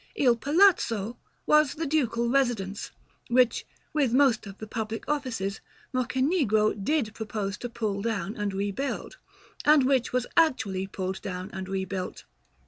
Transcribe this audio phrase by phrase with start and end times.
[0.15, 2.89] "Il Palazzo" was the Ducal residence,
[3.29, 5.61] which, with most of the public offices,
[5.93, 9.17] Mocenigo did propose to pull down and rebuild,
[9.63, 12.23] and which was actually pulled down and rebuilt.